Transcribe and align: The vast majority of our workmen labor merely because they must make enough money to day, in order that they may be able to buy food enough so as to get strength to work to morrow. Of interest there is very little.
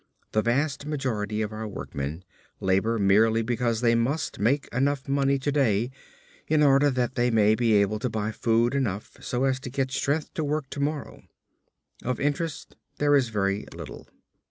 The 0.31 0.41
vast 0.41 0.87
majority 0.87 1.43
of 1.43 1.53
our 1.53 1.67
workmen 1.67 2.23
labor 2.59 2.97
merely 2.97 3.43
because 3.43 3.81
they 3.81 3.93
must 3.93 4.39
make 4.39 4.67
enough 4.73 5.07
money 5.07 5.37
to 5.37 5.51
day, 5.51 5.91
in 6.47 6.63
order 6.63 6.89
that 6.89 7.13
they 7.13 7.29
may 7.29 7.53
be 7.53 7.73
able 7.75 7.99
to 7.99 8.09
buy 8.09 8.31
food 8.31 8.73
enough 8.73 9.17
so 9.23 9.43
as 9.43 9.59
to 9.59 9.69
get 9.69 9.91
strength 9.91 10.33
to 10.33 10.43
work 10.43 10.71
to 10.71 10.79
morrow. 10.79 11.21
Of 12.01 12.19
interest 12.19 12.75
there 12.97 13.15
is 13.15 13.29
very 13.29 13.67
little. 13.75 14.07